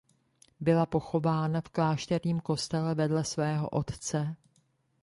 [0.59, 4.35] Byla pochována v klášterním kostele vedle svého otce.